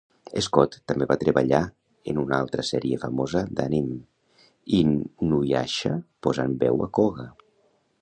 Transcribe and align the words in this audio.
Scott 0.43 0.77
també 0.91 1.07
va 1.11 1.17
treballar 1.23 1.59
en 2.13 2.21
un 2.23 2.33
altra 2.39 2.65
sèrie 2.71 2.99
famosa 3.05 3.45
d'anime, 3.61 4.01
"Inuyasha" 4.81 5.97
posant 6.29 6.61
veu 6.67 6.87
a 6.89 6.95
Koga. 7.01 7.33